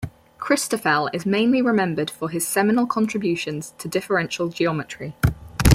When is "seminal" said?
2.47-2.87